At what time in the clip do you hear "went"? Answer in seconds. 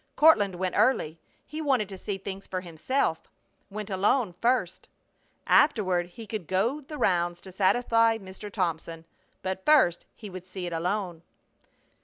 0.55-0.73, 3.69-3.91